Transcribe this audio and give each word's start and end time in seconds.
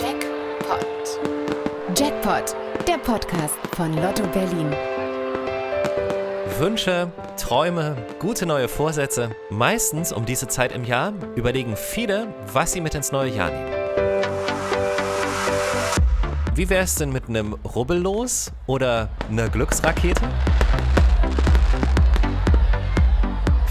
Jackpot. 0.00 0.86
Jackpot, 1.96 2.54
der 2.86 2.98
Podcast 2.98 3.56
von 3.74 3.92
Lotto 3.94 4.22
Berlin. 4.28 4.70
Wünsche, 6.60 7.10
Träume, 7.36 7.96
gute 8.20 8.46
neue 8.46 8.68
Vorsätze. 8.68 9.30
Meistens 9.50 10.12
um 10.12 10.24
diese 10.24 10.46
Zeit 10.46 10.70
im 10.70 10.84
Jahr 10.84 11.14
überlegen 11.34 11.76
viele, 11.76 12.32
was 12.52 12.72
sie 12.72 12.80
mit 12.80 12.94
ins 12.94 13.10
neue 13.10 13.34
Jahr 13.34 13.50
nehmen. 13.50 13.72
Wie 16.54 16.70
wäre 16.70 16.84
es 16.84 16.94
denn 16.94 17.10
mit 17.10 17.28
einem 17.28 17.54
Rubbellos 17.64 18.52
oder 18.68 19.08
einer 19.28 19.48
Glücksrakete? 19.48 20.22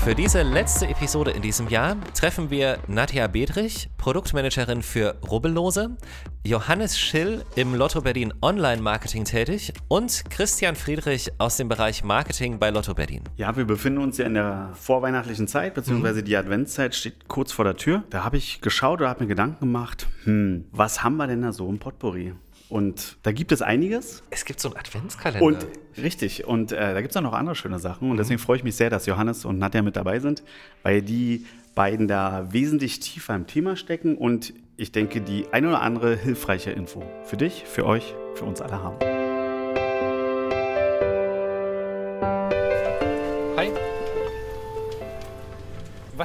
Für 0.07 0.15
diese 0.15 0.41
letzte 0.41 0.87
Episode 0.87 1.31
in 1.31 1.41
diesem 1.41 1.67
Jahr 1.67 1.97
treffen 2.13 2.49
wir 2.49 2.77
Nadja 2.87 3.27
Bedrich, 3.27 3.89
Produktmanagerin 3.97 4.81
für 4.81 5.17
Rubbellose, 5.29 5.97
Johannes 6.45 6.97
Schill 6.97 7.43
im 7.57 7.75
Lotto 7.75 7.99
Berlin 7.99 8.33
Online-Marketing 8.41 9.25
tätig 9.25 9.73
und 9.89 10.23
Christian 10.29 10.77
Friedrich 10.77 11.29
aus 11.39 11.57
dem 11.57 11.67
Bereich 11.67 12.05
Marketing 12.05 12.57
bei 12.57 12.69
Lotto 12.69 12.93
Berlin. 12.93 13.21
Ja, 13.35 13.57
wir 13.57 13.65
befinden 13.65 13.99
uns 13.99 14.17
ja 14.17 14.25
in 14.27 14.35
der 14.35 14.69
vorweihnachtlichen 14.75 15.49
Zeit, 15.49 15.73
beziehungsweise 15.73 16.23
die 16.23 16.37
Adventszeit 16.37 16.95
steht 16.95 17.27
kurz 17.27 17.51
vor 17.51 17.65
der 17.65 17.75
Tür. 17.75 18.05
Da 18.09 18.23
habe 18.23 18.37
ich 18.37 18.61
geschaut 18.61 19.01
oder 19.01 19.09
habe 19.09 19.25
mir 19.25 19.27
Gedanken 19.27 19.59
gemacht, 19.59 20.07
hm, 20.23 20.67
was 20.71 21.03
haben 21.03 21.17
wir 21.17 21.27
denn 21.27 21.41
da 21.41 21.51
so 21.51 21.67
im 21.67 21.79
Potpourri? 21.79 22.33
Und 22.69 23.17
da 23.23 23.31
gibt 23.31 23.51
es 23.51 23.61
einiges. 23.61 24.23
Es 24.29 24.43
gibt 24.45 24.59
so 24.59 24.69
einen 24.69 24.77
Adventskalender. 24.77 25.45
Und 25.45 25.67
richtig, 25.97 26.45
und 26.45 26.71
äh, 26.71 26.93
da 26.93 27.01
gibt 27.01 27.11
es 27.11 27.17
auch 27.17 27.21
noch 27.21 27.33
andere 27.33 27.55
schöne 27.55 27.79
Sachen. 27.79 28.11
Und 28.11 28.17
deswegen 28.17 28.39
freue 28.39 28.57
ich 28.57 28.63
mich 28.63 28.75
sehr, 28.75 28.89
dass 28.89 29.05
Johannes 29.05 29.45
und 29.45 29.57
Nadja 29.57 29.81
mit 29.81 29.95
dabei 29.95 30.19
sind, 30.19 30.43
weil 30.83 31.01
die 31.01 31.45
beiden 31.75 32.07
da 32.07 32.47
wesentlich 32.51 32.99
tiefer 32.99 33.35
im 33.35 33.47
Thema 33.47 33.75
stecken 33.75 34.17
und 34.17 34.53
ich 34.77 34.91
denke, 34.91 35.21
die 35.21 35.45
ein 35.51 35.65
oder 35.65 35.81
andere 35.81 36.15
hilfreiche 36.15 36.71
Info 36.71 37.03
für 37.23 37.37
dich, 37.37 37.63
für 37.65 37.85
euch, 37.85 38.15
für 38.35 38.45
uns 38.45 38.61
alle 38.61 38.81
haben. 38.81 39.16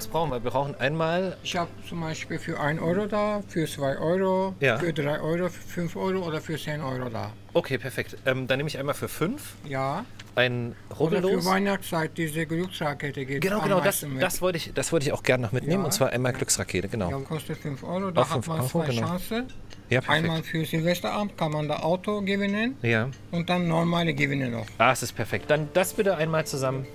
Was 0.02 0.08
brauchen 0.08 0.30
wir? 0.32 0.42
Wir 0.42 0.50
brauchen 0.50 0.74
einmal 0.80 1.36
Ich 1.44 1.54
habe 1.56 1.70
zum 1.88 2.00
Beispiel 2.00 2.36
für 2.36 2.58
1 2.58 2.82
Euro 2.82 3.06
da, 3.06 3.40
für 3.46 3.66
2 3.68 3.98
Euro, 3.98 4.52
Ja. 4.58 4.76
für 4.76 4.92
3 4.92 5.20
Euro, 5.20 5.48
für 5.48 5.60
5 5.62 5.94
Euro 5.94 6.26
oder 6.26 6.40
für 6.40 6.58
10 6.58 6.80
Euro 6.80 7.08
da. 7.08 7.30
Okay, 7.54 7.78
perfekt. 7.78 8.16
Ähm, 8.26 8.48
dann 8.48 8.56
nehme 8.58 8.66
ich 8.68 8.76
einmal 8.80 8.96
für 8.96 9.06
fünf 9.06 9.54
Ja. 9.64 10.04
ein 10.34 10.74
Oder 10.88 10.96
für 10.96 11.04
Rubbellos. 11.04 11.44
Weihnachtszeit 11.44 12.18
diese 12.18 12.46
Glücksrakete 12.46 13.24
geht 13.24 13.42
Genau, 13.42 13.60
genau, 13.60 13.80
das, 13.80 14.04
das, 14.18 14.42
wollte 14.42 14.58
ich, 14.58 14.72
das 14.74 14.90
wollte 14.90 15.06
ich 15.06 15.12
auch 15.12 15.22
gerne 15.22 15.44
noch 15.44 15.52
mitnehmen. 15.52 15.82
Ja. 15.82 15.84
Und 15.84 15.92
zwar 15.92 16.10
einmal 16.10 16.32
Glücksrakete, 16.32 16.88
genau. 16.88 17.08
Ja, 17.08 17.18
kostet 17.20 17.58
5 17.58 17.84
Euro, 17.84 18.10
da 18.10 18.22
Auch 18.22 18.24
hat 18.30 18.32
5 18.32 18.46
man 18.48 18.58
Euro, 18.58 18.68
zwei 18.70 18.86
genau. 18.86 19.06
Chancen. 19.06 19.46
Ja. 19.88 20.00
Einmal 20.08 20.42
für 20.42 20.64
Silvesterabend 20.64 21.38
kann 21.38 21.52
man 21.52 21.68
das 21.68 21.80
Auto 21.80 22.22
gewinnen 22.22 22.76
Ja. 22.82 23.08
und 23.30 23.48
dann 23.48 23.68
normale 23.68 24.14
Gewinne 24.14 24.48
noch. 24.50 24.66
Ah, 24.78 24.90
es 24.90 25.04
ist 25.04 25.12
perfekt. 25.12 25.48
Dann 25.48 25.68
das 25.74 25.92
bitte 25.92 26.16
einmal 26.16 26.44
zusammen. 26.44 26.88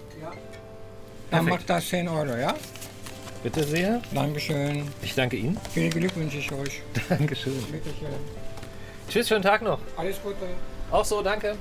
Dann 1.30 1.46
Perfekt. 1.46 1.68
macht 1.68 1.70
das 1.70 1.90
10 1.90 2.08
Euro, 2.08 2.38
ja? 2.38 2.54
Bitte 3.48 3.64
sehr. 3.64 4.02
Dankeschön. 4.14 4.84
Ich 5.02 5.16
danke 5.16 5.38
Ihnen. 5.38 5.58
Viel 5.74 5.90
Glück 5.90 6.14
wünsche 6.18 6.38
ich 6.38 6.52
euch. 6.52 6.82
Dankeschön. 7.10 7.54
Bitte 7.72 7.92
schön. 7.98 8.10
Tschüss, 9.08 9.30
schönen 9.30 9.42
Tag 9.42 9.62
noch. 9.62 9.80
Alles 9.96 10.22
Gute. 10.22 10.36
Auch 10.92 11.06
so, 11.06 11.22
danke. 11.22 11.56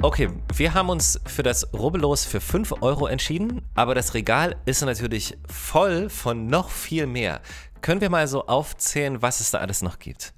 Okay, 0.00 0.30
wir 0.54 0.72
haben 0.72 0.88
uns 0.88 1.20
für 1.26 1.42
das 1.42 1.74
Rubbellos 1.74 2.24
für 2.24 2.40
5 2.40 2.80
Euro 2.80 3.06
entschieden, 3.06 3.60
aber 3.74 3.94
das 3.94 4.14
Regal 4.14 4.56
ist 4.64 4.80
natürlich 4.80 5.36
voll 5.46 6.08
von 6.08 6.46
noch 6.46 6.70
viel 6.70 7.06
mehr. 7.06 7.42
Können 7.82 8.00
wir 8.00 8.08
mal 8.08 8.26
so 8.28 8.46
aufzählen, 8.46 9.20
was 9.20 9.40
es 9.40 9.50
da 9.50 9.58
alles 9.58 9.82
noch 9.82 9.98
gibt? 9.98 10.32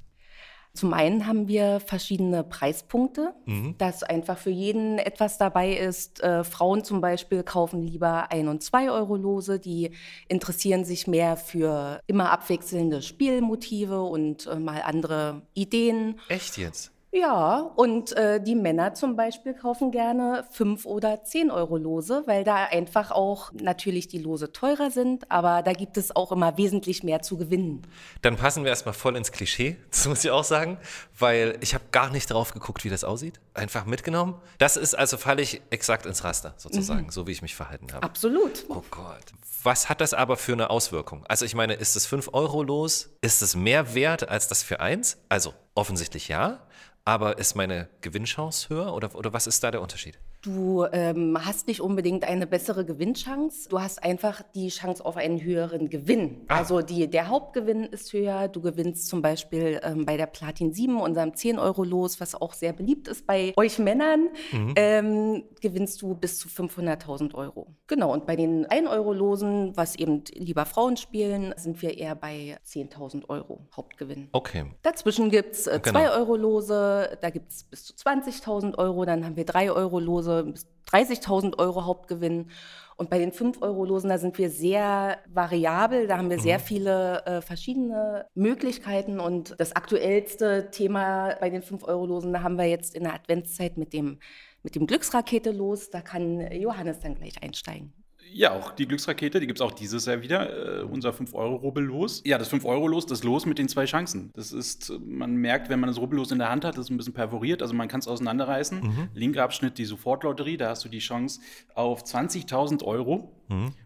Zum 0.75 0.95
einen 0.95 1.27
haben 1.27 1.49
wir 1.49 1.81
verschiedene 1.81 2.45
Preispunkte, 2.45 3.35
dass 3.79 4.03
einfach 4.03 4.39
für 4.39 4.51
jeden 4.51 4.99
etwas 4.99 5.37
dabei 5.37 5.73
ist. 5.75 6.23
Äh, 6.23 6.45
Frauen 6.45 6.83
zum 6.83 7.01
Beispiel 7.01 7.43
kaufen 7.43 7.83
lieber 7.83 8.31
1 8.31 8.49
und 8.49 8.63
2 8.63 8.91
Euro 8.91 9.17
Lose, 9.17 9.59
die 9.59 9.91
interessieren 10.29 10.85
sich 10.85 11.07
mehr 11.07 11.37
für 11.37 12.01
immer 12.07 12.31
abwechselnde 12.31 13.03
Spielmotive 13.03 14.03
und 14.03 14.47
äh, 14.47 14.59
mal 14.59 14.83
andere 14.83 15.43
Ideen. 15.55 16.21
Echt 16.29 16.57
jetzt? 16.57 16.92
Ja, 17.15 17.71
und 17.77 18.17
äh, 18.17 18.41
die 18.41 18.55
Männer 18.55 18.95
zum 18.95 19.17
Beispiel 19.17 19.53
kaufen 19.53 19.91
gerne 19.91 20.47
5 20.51 20.87
oder 20.87 21.23
10 21.23 21.51
Euro 21.51 21.77
Lose, 21.77 22.23
weil 22.25 22.43
da 22.43 22.65
einfach 22.65 23.11
auch 23.11 23.53
natürlich 23.53 24.09
die 24.09 24.17
Lose 24.17 24.51
teurer 24.51 24.91
sind, 24.91 25.31
aber 25.31 25.63
da 25.63 25.75
gibt 25.75 25.99
es 25.99 26.17
auch 26.17 26.33
immer 26.33 26.57
wesentlich 26.57 27.03
mehr 27.03 27.21
zu 27.21 27.37
gewinnen. 27.37 27.83
Dann 28.23 28.37
passen 28.37 28.65
wir 28.65 28.71
erstmal 28.71 28.95
voll 28.95 29.15
ins 29.15 29.31
Klischee, 29.31 29.77
das 29.91 30.09
muss 30.09 30.25
ich 30.25 30.31
auch 30.31 30.43
sagen, 30.43 30.79
weil 31.19 31.59
ich 31.61 31.75
habe 31.75 31.85
gar 31.93 32.09
nicht 32.09 32.31
drauf 32.31 32.55
geguckt, 32.55 32.83
wie 32.83 32.89
das 32.89 33.05
aussieht. 33.05 33.41
Einfach 33.53 33.85
mitgenommen. 33.85 34.41
Das 34.57 34.79
ist 34.79 34.95
also 34.95 35.19
falle 35.19 35.43
ich 35.43 35.61
exakt 35.69 36.07
ins 36.07 36.25
Raster, 36.25 36.55
sozusagen, 36.57 37.11
so 37.11 37.27
wie 37.27 37.33
ich 37.33 37.43
mich 37.43 37.55
verhalten 37.55 37.93
habe. 37.93 38.03
Absolut. 38.05 38.65
Oh 38.71 38.83
Gott. 38.91 39.35
Was 39.63 39.91
hat 39.91 40.01
das 40.01 40.15
aber 40.15 40.39
für 40.39 40.55
eine 40.55 40.71
Auswirkung? 40.71 41.27
Also 41.29 41.45
ich 41.45 41.55
meine, 41.55 41.75
ist 41.75 41.95
es 41.95 42.07
5 42.07 42.31
Euro 42.33 42.63
los? 42.63 43.11
Ist 43.21 43.43
es 43.43 43.55
mehr 43.55 43.95
wert 43.95 44.31
als 44.31 44.49
das 44.49 44.63
für 44.63 44.81
1? 44.81 45.19
Also 45.29 45.53
offensichtlich 45.75 46.29
ja. 46.29 46.67
Aber 47.05 47.39
ist 47.39 47.57
meine 47.57 47.89
Gewinnchance 48.01 48.69
höher 48.69 48.95
oder, 48.95 49.15
oder 49.15 49.33
was 49.33 49.47
ist 49.47 49.63
da 49.65 49.71
der 49.71 49.83
Unterschied? 49.83 50.19
Du 50.43 50.85
ähm, 50.91 51.39
hast 51.41 51.69
nicht 51.69 51.81
unbedingt 51.81 52.25
eine 52.25 52.49
bessere 52.49 52.85
Gewinnchance. 52.85 53.69
Du 53.69 53.81
hast 53.81 54.03
einfach 54.03 54.43
die 54.57 54.71
Chance 54.71 55.05
auf 55.05 55.17
einen 55.17 55.41
höheren 55.41 55.89
Gewinn. 55.89 56.41
Ah. 56.49 56.59
Also 56.59 56.81
die, 56.83 57.09
der 57.09 57.29
Hauptgewinn 57.29 57.85
ist 57.85 58.13
höher. 58.13 58.49
Du 58.49 58.61
gewinnst 58.61 59.07
zum 59.07 59.23
Beispiel 59.23 59.79
ähm, 59.85 60.05
bei 60.05 60.17
der 60.17 60.27
Platin 60.27 60.73
7, 60.73 61.01
unserem 61.01 61.31
10-Euro-Los, 61.31 62.21
was 62.21 62.35
auch 62.35 62.55
sehr 62.55 62.73
beliebt 62.73 63.07
ist 63.07 63.25
bei 63.25 63.53
euch 63.57 63.79
Männern, 63.79 64.31
Mhm. 64.51 64.73
ähm, 64.77 65.45
gewinnst 65.61 66.03
du 66.03 66.15
bis 66.17 66.41
zu 66.41 66.49
500.000 66.49 67.35
Euro. 67.35 67.69
Genau, 67.87 68.13
und 68.13 68.27
bei 68.27 68.35
den 68.35 68.67
1-Euro-Losen, 68.67 69.77
was 69.77 69.95
eben 69.95 70.25
lieber 70.35 70.67
Frauen 70.67 70.97
spielen, 70.97 71.55
sind 71.57 71.81
wir 71.83 71.97
eher 71.97 72.17
bei 72.17 72.59
10.000 72.67 73.29
Euro 73.29 73.69
Hauptgewinn. 73.77 74.29
Okay. 74.33 74.65
Dazwischen 74.83 75.31
gibt 75.31 75.55
es 75.55 75.69
äh, 75.69 75.79
Genau. 75.81 76.01
2-Euro-Lose, 76.01 77.17
da 77.21 77.31
gibt 77.31 77.53
es 77.53 77.63
bis 77.63 77.85
zu 77.85 77.93
20.000 77.95 78.77
Euro, 78.79 79.05
dann 79.05 79.25
haben 79.25 79.37
wir 79.37 79.47
3-Euro-Lose, 79.47 80.32
bis 80.45 80.67
30.000 80.91 81.59
Euro 81.59 81.85
Hauptgewinn. 81.85 82.51
Und 82.97 83.11
bei 83.11 83.19
den 83.19 83.33
5-Euro-Losen, 83.33 84.11
da 84.11 84.19
sind 84.19 84.39
wir 84.39 84.51
sehr 84.51 85.19
variabel, 85.27 86.07
da 86.07 86.19
haben 86.19 86.31
wir 86.31 86.39
sehr 86.39 86.61
viele 86.61 87.25
äh, 87.27 87.41
verschiedene 87.41 88.27
Möglichkeiten. 88.35 89.19
Und 89.19 89.55
das 89.59 89.75
aktuellste 89.75 90.71
Thema 90.71 91.35
bei 91.41 91.51
den 91.51 91.63
5-Euro-Losen, 91.63 92.33
da 92.33 92.43
haben 92.43 92.59
wir 92.59 92.67
jetzt 92.67 92.95
in 92.95 93.05
der 93.05 93.15
Adventszeit 93.15 93.77
mit 93.77 93.93
dem, 93.93 94.19
mit 94.63 94.75
dem 94.75 94.87
Glücksrakete 94.87 95.51
los. 95.51 95.91
Da 95.91 96.01
kann 96.01 96.41
Johannes 96.53 97.01
dann 97.01 97.15
gleich 97.15 97.43
einsteigen. 97.43 97.93
Ja, 98.35 98.53
auch 98.53 98.73
die 98.73 98.87
Glücksrakete, 98.87 99.41
die 99.41 99.47
gibt 99.47 99.59
es 99.59 99.63
auch 99.63 99.73
dieses 99.73 100.07
Jahr 100.07 100.23
wieder. 100.23 100.81
Äh, 100.81 100.83
unser 100.83 101.11
5-Euro-Rubbellos. 101.11 102.23
Ja, 102.25 102.39
das 102.39 102.51
5-Euro-Los, 102.53 103.07
das 103.07 103.23
Los 103.25 103.47
mit 103.47 103.59
den 103.59 103.69
zwei 103.69 103.85
Chancen. 103.85 104.31
Das 104.35 104.53
ist, 104.53 104.93
man 105.05 105.35
merkt, 105.37 105.69
wenn 105.69 105.81
man 105.81 105.89
das 105.89 105.99
Rubbellos 105.99 106.31
in 106.31 106.39
der 106.39 106.51
Hand 106.51 106.65
hat, 106.65 106.77
das 106.77 106.87
ist 106.87 106.91
ein 106.91 106.97
bisschen 106.97 107.13
perforiert. 107.15 107.63
Also 107.63 107.75
man 107.75 107.89
kann 107.89 108.01
es 108.01 108.09
auseinanderreißen. 108.09 109.09
Linker 109.15 109.43
Abschnitt 109.43 109.79
die 109.79 109.85
Sofortlotterie, 109.85 110.57
da 110.57 110.71
hast 110.71 110.85
du 110.85 110.89
die 110.89 111.01
Chance 111.01 111.41
auf 111.75 112.05
20.000 112.05 112.83
Euro. 112.85 113.33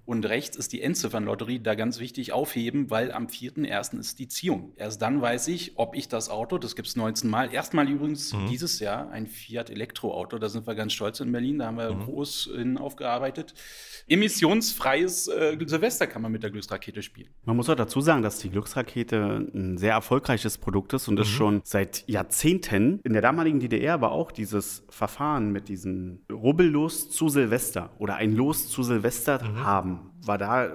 Und 0.05 0.25
rechts 0.25 0.57
ist 0.57 0.73
die 0.73 0.83
Endziffernlotterie, 0.83 1.59
da 1.59 1.75
ganz 1.75 1.99
wichtig 1.99 2.33
aufheben, 2.33 2.91
weil 2.91 3.11
am 3.11 3.27
4.1. 3.27 3.99
ist 3.99 4.19
die 4.19 4.29
Ziehung. 4.29 4.73
Erst 4.77 5.03
dann 5.03 5.21
weiß 5.21 5.49
ich, 5.49 5.73
ob 5.77 5.97
ich 5.97 6.09
das 6.09 6.29
Auto, 6.29 6.59
das 6.59 6.77
gibt 6.77 6.89
es 6.89 6.97
19 6.97 7.29
Mal, 7.29 7.53
erstmal 7.53 7.89
übrigens 7.89 8.35
dieses 8.49 8.79
Jahr 8.79 9.11
ein 9.11 9.27
Fiat 9.27 9.69
Elektroauto, 9.69 10.39
da 10.39 10.49
sind 10.49 10.67
wir 10.67 10.75
ganz 10.75 10.93
stolz 10.93 11.21
in 11.21 11.33
Berlin, 11.33 11.59
da 11.59 11.67
haben 11.67 11.79
wir 11.79 11.93
groß 11.93 12.51
in 12.57 12.79
aufgearbeitet. 12.79 13.55
Emissionsfreies 14.09 15.27
äh, 15.27 15.59
Silvester 15.67 16.07
kann 16.07 16.23
man 16.23 16.31
mit 16.31 16.45
der 16.45 16.51
Glücksrakete 16.51 17.03
spielen. 17.03 17.29
Man 17.45 17.57
muss 17.57 17.69
auch 17.69 17.75
dazu 17.75 18.01
sagen, 18.01 18.23
dass 18.23 18.39
die 18.39 18.51
Glücksrakete 18.51 19.49
ein 19.53 19.77
sehr 19.79 19.93
erfolgreiches 19.93 20.59
Produkt 20.59 20.93
ist 20.93 21.09
und 21.09 21.19
es 21.19 21.27
schon 21.29 21.61
seit 21.65 22.05
Jahrzehnten 22.07 23.01
in 23.03 23.13
der 23.13 23.23
damaligen 23.23 23.59
DDR 23.59 24.01
war 24.01 24.13
auch 24.13 24.31
dieses 24.31 24.85
Verfahren 24.89 25.51
mit 25.51 25.69
diesem 25.69 26.21
Rubbellos 26.31 27.11
zu 27.11 27.29
Silvester 27.29 27.91
oder 27.99 28.17
ein 28.17 28.35
Los 28.35 28.69
zu 28.69 28.83
Silvester 28.85 29.41
haben, 29.65 30.11
war 30.23 30.39
da 30.39 30.73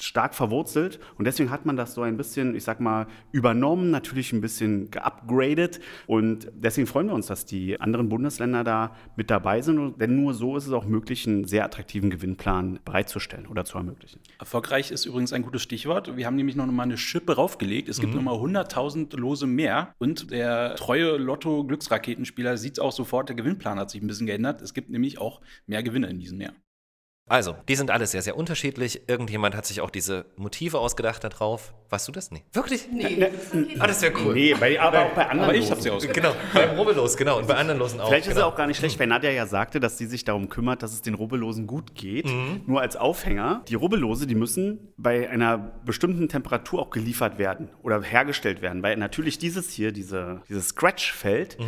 stark 0.00 0.34
verwurzelt 0.34 0.98
und 1.18 1.24
deswegen 1.24 1.50
hat 1.50 1.66
man 1.66 1.76
das 1.76 1.94
so 1.94 2.02
ein 2.02 2.16
bisschen, 2.16 2.54
ich 2.54 2.64
sag 2.64 2.80
mal, 2.80 3.06
übernommen, 3.32 3.90
natürlich 3.90 4.32
ein 4.32 4.40
bisschen 4.40 4.90
geupgradet 4.90 5.80
und 6.06 6.50
deswegen 6.54 6.86
freuen 6.86 7.08
wir 7.08 7.14
uns, 7.14 7.26
dass 7.26 7.46
die 7.46 7.80
anderen 7.80 8.08
Bundesländer 8.08 8.64
da 8.64 8.96
mit 9.16 9.30
dabei 9.30 9.62
sind, 9.62 10.00
denn 10.00 10.16
nur 10.16 10.34
so 10.34 10.56
ist 10.56 10.66
es 10.66 10.72
auch 10.72 10.86
möglich, 10.86 11.26
einen 11.26 11.44
sehr 11.44 11.64
attraktiven 11.64 12.10
Gewinnplan 12.10 12.80
bereitzustellen 12.84 13.46
oder 13.46 13.64
zu 13.64 13.78
ermöglichen. 13.78 14.20
Erfolgreich 14.38 14.90
ist 14.90 15.06
übrigens 15.06 15.32
ein 15.32 15.42
gutes 15.42 15.62
Stichwort. 15.62 16.16
Wir 16.16 16.26
haben 16.26 16.36
nämlich 16.36 16.56
noch 16.56 16.66
mal 16.66 16.82
eine 16.82 16.96
Schippe 16.96 17.36
raufgelegt. 17.36 17.88
Es 17.88 18.00
gibt 18.00 18.14
noch 18.14 18.22
mal 18.22 18.34
100.000 18.34 19.16
Lose 19.16 19.46
mehr. 19.46 19.94
Und 19.98 20.30
der 20.30 20.74
treue 20.76 21.16
Lotto-Glücksraketenspieler 21.16 22.56
sieht 22.56 22.80
auch 22.80 22.92
sofort, 22.92 23.28
der 23.28 23.36
Gewinnplan 23.36 23.78
hat 23.78 23.90
sich 23.90 24.02
ein 24.02 24.06
bisschen 24.06 24.26
geändert. 24.26 24.60
Es 24.62 24.74
gibt 24.74 24.90
nämlich 24.90 25.18
auch 25.18 25.40
mehr 25.66 25.82
Gewinne 25.82 26.08
in 26.08 26.18
diesem 26.18 26.40
Jahr. 26.40 26.54
Also, 27.26 27.56
die 27.68 27.74
sind 27.74 27.90
alle 27.90 28.06
sehr, 28.06 28.20
sehr 28.20 28.36
unterschiedlich. 28.36 29.08
Irgendjemand 29.08 29.56
hat 29.56 29.64
sich 29.64 29.80
auch 29.80 29.88
diese 29.88 30.26
Motive 30.36 30.78
ausgedacht 30.78 31.24
da 31.24 31.30
drauf. 31.30 31.72
Warst 31.88 32.06
du 32.06 32.12
das? 32.12 32.30
Nee. 32.30 32.42
Wirklich? 32.52 32.86
Nee. 32.92 33.28
Ah, 33.78 33.86
das 33.86 34.02
wäre 34.02 34.12
cool. 34.22 34.34
Nee, 34.34 34.52
bei, 34.52 34.78
aber 34.78 35.06
auch 35.06 35.10
bei 35.12 35.26
anderen. 35.26 35.48
Aber 35.48 35.58
ich 35.58 35.70
habe 35.70 35.80
sie 35.80 35.90
ausgedacht. 35.90 36.16
Genau, 36.16 36.34
beim 36.52 36.76
Rubbellos, 36.76 37.16
genau. 37.16 37.38
Und 37.38 37.48
bei 37.48 37.54
anderen 37.54 37.78
Losen 37.80 37.98
auch. 37.98 38.08
Vielleicht 38.08 38.26
ist 38.26 38.32
es 38.32 38.36
genau. 38.36 38.48
auch 38.48 38.56
gar 38.56 38.66
nicht 38.66 38.76
schlecht, 38.76 38.98
weil 39.00 39.06
Nadja 39.06 39.30
ja 39.30 39.46
sagte, 39.46 39.80
dass 39.80 39.96
sie 39.96 40.04
sich 40.04 40.24
darum 40.24 40.50
kümmert, 40.50 40.82
dass 40.82 40.92
es 40.92 41.00
den 41.00 41.14
Rubbellosen 41.14 41.66
gut 41.66 41.94
geht. 41.94 42.26
Mhm. 42.26 42.60
Nur 42.66 42.82
als 42.82 42.94
Aufhänger, 42.96 43.62
die 43.68 43.74
Rubbellose, 43.74 44.26
die 44.26 44.34
müssen 44.34 44.92
bei 44.98 45.30
einer 45.30 45.56
bestimmten 45.86 46.28
Temperatur 46.28 46.82
auch 46.82 46.90
geliefert 46.90 47.38
werden 47.38 47.70
oder 47.82 48.02
hergestellt 48.02 48.60
werden. 48.60 48.82
Weil 48.82 48.98
natürlich 48.98 49.38
dieses 49.38 49.70
hier, 49.70 49.92
diese, 49.92 50.42
dieses 50.50 50.68
Scratch-Feld, 50.68 51.58
Mhm. 51.58 51.64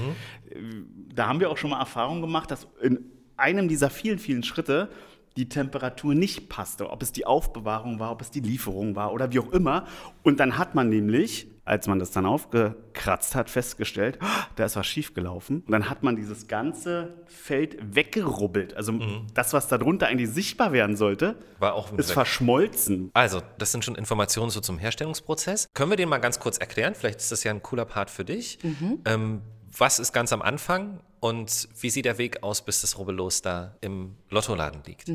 äh, 0.50 1.14
da 1.14 1.29
haben 1.29 1.41
wir 1.41 1.50
auch 1.50 1.56
schon 1.56 1.70
mal 1.70 1.81
Erfahrung 1.81 2.20
gemacht, 2.20 2.50
dass 2.50 2.67
in 2.82 3.11
einem 3.38 3.69
dieser 3.69 3.88
vielen, 3.88 4.19
vielen 4.19 4.43
Schritte 4.43 4.91
die 5.37 5.49
Temperatur 5.49 6.15
nicht 6.15 6.49
passte, 6.49 6.91
ob 6.91 7.03
es 7.03 7.12
die 7.12 7.27
Aufbewahrung 7.27 7.99
war, 7.99 8.11
ob 8.12 8.21
es 8.23 8.31
die 8.31 8.41
Lieferung 8.41 8.97
war 8.97 9.12
oder 9.12 9.33
wie 9.33 9.38
auch 9.38 9.53
immer. 9.53 9.87
Und 10.23 10.41
dann 10.41 10.56
hat 10.59 10.75
man 10.75 10.88
nämlich, 10.88 11.49
als 11.65 11.87
man 11.88 11.99
das 11.99 12.11
dann 12.12 12.27
aufgekratzt 12.27 13.35
hat, 13.35 13.50
festgestellt, 13.50 14.19
"Ah, 14.21 14.47
da 14.56 14.65
ist 14.65 14.77
was 14.77 14.87
schiefgelaufen. 14.87 15.62
Und 15.67 15.73
dann 15.73 15.91
hat 15.91 16.03
man 16.03 16.17
dieses 16.17 16.47
ganze 16.49 17.15
Feld 17.27 17.77
weggerubbelt. 17.94 18.75
Also 18.77 18.94
das, 19.35 19.53
was 19.53 19.69
da 19.69 19.77
drunter 19.79 20.06
eigentlich 20.06 20.31
sichtbar 20.31 20.73
werden 20.73 20.97
sollte, 20.97 21.37
War 21.59 21.75
auch 21.75 21.93
ist 21.93 22.09
weg. 22.09 22.15
verschmolzen. 22.15 23.11
Also, 23.15 23.43
das 23.59 23.73
sind 23.73 23.85
schon 23.85 23.94
Informationen 23.97 24.50
so 24.50 24.61
zum 24.61 24.79
Herstellungsprozess. 24.79 25.69
Können 25.75 25.91
wir 25.91 25.97
den 25.97 26.09
mal 26.09 26.19
ganz 26.19 26.41
kurz 26.41 26.59
erklären? 26.59 26.94
Vielleicht 26.94 27.21
ist 27.21 27.32
das 27.32 27.44
ja 27.44 27.50
ein 27.53 27.62
cooler 27.62 27.85
Part 27.85 28.11
für 28.11 28.25
dich. 28.25 28.59
Ähm, 29.05 29.43
was 29.79 29.99
ist 29.99 30.12
ganz 30.12 30.32
am 30.32 30.41
Anfang 30.41 31.00
und 31.21 31.69
wie 31.81 31.91
sieht 31.91 32.05
der 32.05 32.19
Weg 32.19 32.43
aus, 32.43 32.63
bis 32.63 32.81
das 32.81 32.99
Rubbellos 32.99 33.43
da 33.43 33.77
im 33.81 34.17
Lottoladen 34.31 34.83
liegt? 34.87 35.09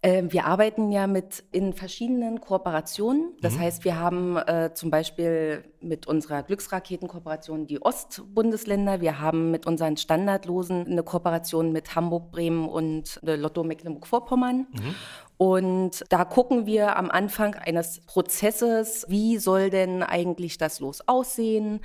Ähm, 0.00 0.32
wir 0.32 0.44
arbeiten 0.44 0.92
ja 0.92 1.08
mit 1.08 1.42
in 1.50 1.72
verschiedenen 1.72 2.40
Kooperationen. 2.40 3.32
Das 3.40 3.58
heißt, 3.58 3.84
wir 3.84 3.98
haben 3.98 4.36
äh, 4.36 4.70
zum 4.72 4.92
Beispiel 4.92 5.64
mit 5.80 6.06
unserer 6.06 6.44
Glücksraketenkooperation 6.44 7.66
die 7.66 7.82
Ostbundesländer. 7.82 9.00
Wir 9.00 9.18
haben 9.20 9.50
mit 9.50 9.66
unseren 9.66 9.96
Standardlosen 9.96 10.86
eine 10.86 11.02
Kooperation 11.02 11.72
mit 11.72 11.96
Hamburg, 11.96 12.30
Bremen 12.30 12.68
und 12.68 13.18
äh, 13.26 13.34
Lotto 13.34 13.64
Mecklenburg-Vorpommern. 13.64 14.68
Und 15.36 16.04
da 16.10 16.24
gucken 16.24 16.66
wir 16.66 16.96
am 16.96 17.10
Anfang 17.10 17.56
eines 17.56 18.00
Prozesses, 18.06 19.04
wie 19.08 19.38
soll 19.38 19.70
denn 19.70 20.04
eigentlich 20.04 20.58
das 20.58 20.78
Los 20.78 21.00
aussehen? 21.08 21.80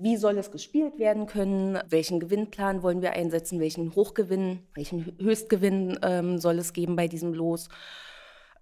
Wie 0.00 0.16
soll 0.16 0.38
es 0.38 0.50
gespielt 0.52 0.98
werden 0.98 1.26
können? 1.26 1.78
Welchen 1.88 2.20
Gewinnplan 2.20 2.82
wollen 2.82 3.02
wir 3.02 3.12
einsetzen? 3.14 3.58
Welchen 3.58 3.94
Hochgewinn, 3.96 4.60
welchen 4.74 5.04
Hö- 5.04 5.20
Höchstgewinn 5.24 5.98
ähm, 6.02 6.38
soll 6.38 6.58
es 6.58 6.72
geben 6.72 6.94
bei 6.94 7.08
diesem 7.08 7.34
Los? 7.34 7.68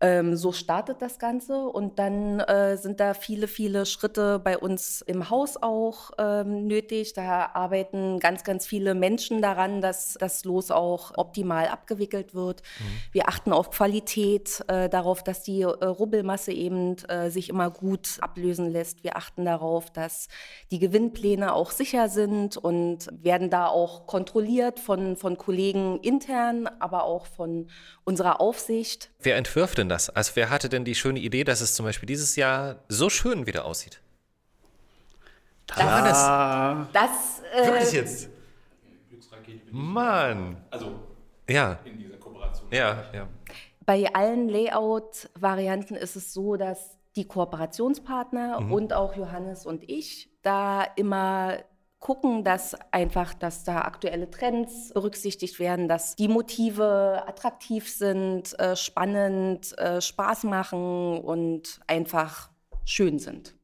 Ähm, 0.01 0.37
so 0.37 0.53
startet 0.53 1.01
das 1.01 1.19
Ganze 1.19 1.59
und 1.69 1.99
dann 1.99 2.41
äh, 2.41 2.77
sind 2.77 3.01
da 3.01 3.15
viele, 3.15 3.49
viele 3.49 3.87
Schritte 3.87 4.39
bei 4.39 4.59
uns 4.59 5.01
im 5.03 5.31
Haus 5.31 5.57
auch 5.61 6.11
ähm, 6.19 6.67
nötig. 6.67 7.15
Da 7.15 7.51
arbeiten 7.55 8.19
ganz, 8.19 8.45
ganz 8.45 8.67
viele 8.67 8.95
Menschen 8.95 9.41
daran, 9.41 9.81
dass 9.81 10.15
das 10.15 10.45
Los 10.45 10.71
auch 10.71 11.13
optimal 11.17 11.69
abgewickelt 11.69 12.35
wird. 12.35 12.63
Wir 13.13 13.29
achten 13.29 13.53
auf 13.53 13.71
Qualität, 13.71 14.63
äh, 14.69 14.89
darauf, 14.89 15.23
dass 15.23 15.43
die 15.43 15.63
äh, 15.63 15.67
Rubbelmasse 15.67 16.53
eben 16.53 16.97
äh, 17.09 17.31
sich 17.31 17.49
immer 17.49 17.71
gut 17.71 18.19
ablösen 18.21 18.71
lässt. 18.71 19.03
Wir 19.03 19.17
achten 19.17 19.45
darauf, 19.45 19.91
dass 19.91 20.29
die 20.71 20.79
Gewinnpläne 20.79 21.55
auch 21.55 21.71
sicher 21.71 22.09
sind 22.09 22.57
und 22.57 23.09
werden 23.13 23.51
da 23.51 23.67
auch 23.67 24.07
kontrolliert 24.07 24.79
von, 24.81 25.17
von 25.17 25.39
Kollegen 25.39 26.01
intern, 26.01 26.69
aber 26.81 27.05
auch 27.05 27.27
von 27.27 27.69
unserer 28.05 28.41
Aufsicht. 28.41 29.11
Wer 29.21 29.37
entwirft 29.37 29.79
denn 29.79 29.86
das? 29.89 30.11
Also, 30.11 30.33
wer 30.35 30.51
hatte 30.51 30.69
denn 30.69 30.85
die 30.85 30.95
schöne 30.95 31.19
Idee, 31.21 31.45
dass 31.45 31.61
es 31.61 31.75
zum 31.75 31.85
Beispiel 31.87 32.07
dieses 32.07 32.37
Jahr 32.37 32.77
so 32.89 33.09
schön 33.11 33.47
wieder 33.47 33.65
aussieht? 33.65 34.01
Johannes, 35.77 36.17
Ah, 36.17 36.87
Das, 36.93 37.43
äh, 37.55 37.67
wirklich 37.67 37.93
jetzt? 37.93 38.29
Mann. 39.71 40.57
Also 40.71 41.01
Ja, 41.49 41.79
in 41.85 41.99
dieser 41.99 42.17
Kooperation. 42.17 42.69
ja, 42.71 43.05
ja. 43.13 43.29
Bei 43.85 44.07
allen 44.15 44.49
Layout-Varianten 44.49 45.95
ist 45.95 46.17
es 46.17 46.33
so, 46.33 46.57
dass 46.57 46.97
die 47.15 47.27
Kooperationspartner 47.27 48.59
und 48.71 48.93
auch 48.93 49.17
Johannes 49.17 49.65
und 49.67 49.89
ich 49.89 50.29
da 50.43 50.83
immer 50.97 51.59
gucken, 51.99 52.45
dass 52.45 52.75
einfach, 52.93 53.35
dass 53.35 53.65
da 53.65 53.83
aktuelle 53.83 54.31
Trends 54.31 54.93
berücksichtigt 54.93 55.59
werden, 55.59 55.89
dass 55.89 56.15
die 56.15 56.29
Motive 56.29 57.25
attraktiv 57.27 57.91
sind, 57.91 58.59
äh, 58.59 58.77
spannend, 58.77 59.77
äh, 59.79 60.01
Spaß 60.01 60.45
machen 60.45 61.19
und 61.19 61.81
einfach 61.87 62.51
schön 62.85 63.19
sind. 63.19 63.57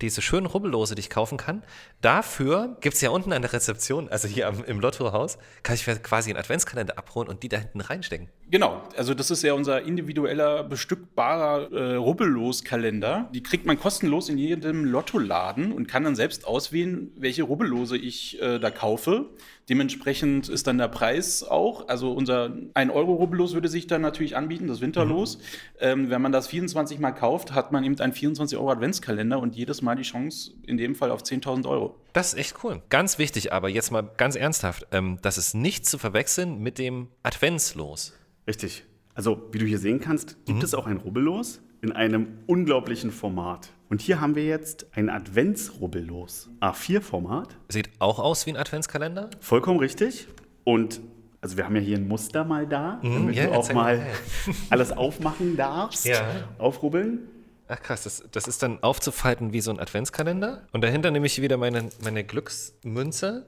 Diese 0.00 0.22
schönen 0.22 0.46
Rubbellose, 0.46 0.94
die 0.94 1.00
ich 1.00 1.10
kaufen 1.10 1.38
kann. 1.38 1.62
Dafür 2.00 2.76
gibt 2.80 2.96
es 2.96 3.00
ja 3.00 3.10
unten 3.10 3.32
an 3.32 3.42
der 3.42 3.52
Rezeption, 3.52 4.08
also 4.08 4.28
hier 4.28 4.48
am, 4.48 4.64
im 4.64 4.80
Lottohaus, 4.80 5.38
kann 5.62 5.74
ich 5.74 5.86
mir 5.86 5.96
quasi 5.96 6.30
einen 6.30 6.38
Adventskalender 6.38 6.98
abholen 6.98 7.28
und 7.28 7.42
die 7.42 7.48
da 7.48 7.58
hinten 7.58 7.80
reinstecken. 7.80 8.28
Genau, 8.50 8.82
also 8.96 9.14
das 9.14 9.30
ist 9.30 9.42
ja 9.42 9.54
unser 9.54 9.82
individueller, 9.82 10.64
bestückbarer 10.64 11.72
äh, 11.72 11.94
Rubbellos-Kalender. 11.96 13.30
Die 13.34 13.42
kriegt 13.42 13.66
man 13.66 13.78
kostenlos 13.78 14.28
in 14.28 14.38
jedem 14.38 14.84
Lottoladen 14.84 15.72
und 15.72 15.88
kann 15.88 16.04
dann 16.04 16.14
selbst 16.14 16.46
auswählen, 16.46 17.10
welche 17.16 17.42
Rubbellose 17.42 17.96
ich 17.96 18.40
äh, 18.40 18.58
da 18.58 18.70
kaufe. 18.70 19.30
Dementsprechend 19.68 20.48
ist 20.48 20.68
dann 20.68 20.78
der 20.78 20.86
Preis 20.86 21.42
auch. 21.42 21.88
Also 21.88 22.12
unser 22.12 22.52
1-Euro-Rubbellos 22.74 23.54
würde 23.54 23.68
sich 23.68 23.88
dann 23.88 24.00
natürlich 24.00 24.36
anbieten, 24.36 24.68
das 24.68 24.80
Winterlos. 24.80 25.38
Ähm, 25.80 26.08
wenn 26.08 26.22
man 26.22 26.30
das 26.30 26.46
24 26.46 27.00
Mal 27.00 27.10
kauft, 27.10 27.52
hat 27.52 27.72
man 27.72 27.82
eben 27.82 27.98
einen 27.98 28.12
24-Euro-Adventskalender 28.12 29.40
und 29.40 29.56
jedes 29.56 29.82
Mal 29.82 29.96
die 29.96 30.04
Chance, 30.04 30.52
in 30.66 30.76
dem 30.76 30.94
Fall 30.94 31.10
auf 31.10 31.22
10.000 31.22 31.68
Euro. 31.68 31.96
Das 32.12 32.32
ist 32.32 32.38
echt 32.38 32.56
cool. 32.62 32.80
Ganz 32.90 33.18
wichtig, 33.18 33.52
aber 33.52 33.68
jetzt 33.68 33.90
mal 33.90 34.08
ganz 34.16 34.36
ernsthaft, 34.36 34.86
ähm, 34.92 35.18
das 35.22 35.36
ist 35.36 35.54
nicht 35.54 35.84
zu 35.84 35.98
verwechseln 35.98 36.60
mit 36.60 36.78
dem 36.78 37.08
Adventslos. 37.22 38.14
richtig. 38.46 38.84
Also, 39.14 39.48
wie 39.50 39.58
du 39.58 39.64
hier 39.64 39.78
sehen 39.78 39.98
kannst, 39.98 40.44
gibt 40.44 40.62
es 40.62 40.74
auch 40.74 40.86
ein 40.86 40.98
Rubbellos 40.98 41.62
in 41.80 41.90
einem 41.90 42.38
unglaublichen 42.46 43.10
Format. 43.10 43.70
Und 43.88 44.00
hier 44.00 44.20
haben 44.20 44.34
wir 44.34 44.44
jetzt 44.44 44.86
ein 44.94 45.08
Adventsrubbellos. 45.08 46.48
A4-Format. 46.60 47.56
Sieht 47.68 47.90
auch 48.00 48.18
aus 48.18 48.46
wie 48.46 48.50
ein 48.50 48.56
Adventskalender. 48.56 49.30
Vollkommen 49.40 49.78
richtig. 49.78 50.26
Und 50.64 51.00
also 51.40 51.56
wir 51.56 51.64
haben 51.64 51.76
ja 51.76 51.82
hier 51.82 51.96
ein 51.96 52.08
Muster 52.08 52.44
mal 52.44 52.66
da, 52.66 52.98
damit 53.02 53.36
ja, 53.36 53.46
du 53.46 53.52
auch 53.52 53.72
mal 53.72 53.98
mal. 53.98 54.06
alles 54.70 54.90
aufmachen 54.90 55.56
darfst. 55.56 56.06
Ja. 56.06 56.26
Aufrubbeln. 56.58 57.28
Ach 57.68 57.80
krass, 57.80 58.04
das, 58.04 58.24
das 58.30 58.48
ist 58.48 58.62
dann 58.62 58.82
aufzufalten 58.82 59.52
wie 59.52 59.60
so 59.60 59.70
ein 59.70 59.78
Adventskalender. 59.78 60.66
Und 60.72 60.82
dahinter 60.82 61.10
nehme 61.10 61.26
ich 61.26 61.40
wieder 61.40 61.56
meine, 61.56 61.88
meine 62.02 62.24
Glücksmünze 62.24 63.46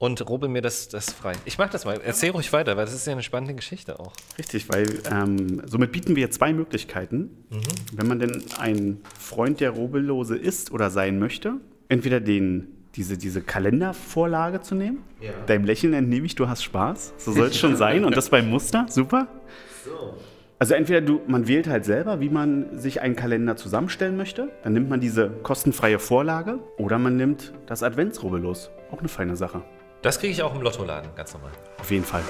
und 0.00 0.26
rubbel 0.28 0.48
mir 0.48 0.62
das, 0.62 0.88
das 0.88 1.12
frei. 1.12 1.34
Ich 1.44 1.58
mach 1.58 1.68
das 1.68 1.84
mal. 1.84 2.00
Erzähl 2.02 2.30
ruhig 2.30 2.52
weiter, 2.54 2.76
weil 2.78 2.86
das 2.86 2.94
ist 2.94 3.06
ja 3.06 3.12
eine 3.12 3.22
spannende 3.22 3.54
Geschichte 3.54 4.00
auch. 4.00 4.12
Richtig, 4.38 4.70
weil 4.70 4.86
ähm, 5.12 5.60
somit 5.66 5.92
bieten 5.92 6.16
wir 6.16 6.30
zwei 6.30 6.54
Möglichkeiten. 6.54 7.44
Wenn 7.92 8.08
man 8.08 8.18
denn 8.18 8.42
ein 8.58 9.02
Freund 9.18 9.60
der 9.60 9.70
Rubbellose 9.70 10.36
ist 10.36 10.72
oder 10.72 10.88
sein 10.88 11.18
möchte, 11.18 11.56
entweder 11.90 12.18
den, 12.18 12.68
diese, 12.96 13.18
diese 13.18 13.42
Kalendervorlage 13.42 14.62
zu 14.62 14.74
nehmen. 14.74 15.04
Deinem 15.46 15.66
Lächeln 15.66 15.92
entnehme 15.92 16.24
ich, 16.24 16.34
du 16.34 16.48
hast 16.48 16.62
Spaß. 16.64 17.12
So 17.18 17.32
soll 17.32 17.48
es 17.48 17.58
schon 17.58 17.76
sein. 17.76 18.06
Und 18.06 18.16
das 18.16 18.30
beim 18.30 18.48
Muster. 18.48 18.86
Super. 18.88 19.28
Also 20.58 20.74
entweder 20.74 21.02
du, 21.02 21.20
man 21.26 21.46
wählt 21.46 21.68
halt 21.68 21.84
selber, 21.84 22.20
wie 22.20 22.30
man 22.30 22.78
sich 22.78 23.02
einen 23.02 23.16
Kalender 23.16 23.56
zusammenstellen 23.56 24.16
möchte. 24.16 24.48
Dann 24.62 24.72
nimmt 24.72 24.88
man 24.88 25.00
diese 25.00 25.28
kostenfreie 25.42 25.98
Vorlage 25.98 26.58
oder 26.78 26.98
man 26.98 27.18
nimmt 27.18 27.52
das 27.66 27.82
Adventsrubbellos. 27.82 28.70
Auch 28.90 29.00
eine 29.00 29.08
feine 29.08 29.36
Sache. 29.36 29.62
Das 30.02 30.18
kriege 30.18 30.32
ich 30.32 30.42
auch 30.42 30.54
im 30.54 30.62
Lottoladen, 30.62 31.14
ganz 31.14 31.34
normal. 31.34 31.52
Auf 31.78 31.90
jeden 31.90 32.04
Fall. 32.04 32.22